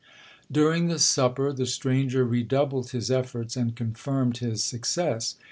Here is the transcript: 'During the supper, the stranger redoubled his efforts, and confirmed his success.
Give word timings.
'During 0.51 0.87
the 0.87 0.97
supper, 0.97 1.53
the 1.53 1.67
stranger 1.67 2.25
redoubled 2.25 2.89
his 2.89 3.11
efforts, 3.11 3.55
and 3.55 3.75
confirmed 3.75 4.37
his 4.39 4.63
success. 4.63 5.35